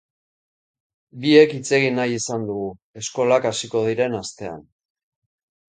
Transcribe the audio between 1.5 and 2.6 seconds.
hitzegin nahi izan